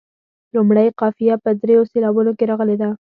[0.55, 2.89] لومړۍ قافیه په دریو سېلابونو کې راغلې ده.